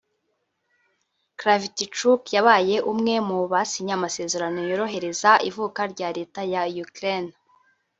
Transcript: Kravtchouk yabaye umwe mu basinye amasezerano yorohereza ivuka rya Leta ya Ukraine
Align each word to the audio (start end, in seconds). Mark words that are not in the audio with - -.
Kravtchouk 1.39 2.21
yabaye 2.35 2.75
umwe 2.91 3.15
mu 3.27 3.37
basinye 3.51 3.93
amasezerano 3.97 4.59
yorohereza 4.69 5.31
ivuka 5.49 5.81
rya 5.93 6.09
Leta 6.17 6.41
ya 6.53 6.61
Ukraine 6.85 7.33